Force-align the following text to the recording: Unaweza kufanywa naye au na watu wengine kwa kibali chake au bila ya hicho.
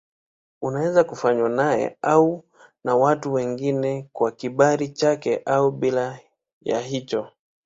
Unaweza 0.61 1.03
kufanywa 1.03 1.49
naye 1.49 1.97
au 2.01 2.43
na 2.83 2.95
watu 2.95 3.33
wengine 3.33 4.09
kwa 4.13 4.31
kibali 4.31 4.89
chake 4.89 5.41
au 5.45 5.71
bila 5.71 6.19
ya 6.61 6.79
hicho. 6.79 7.31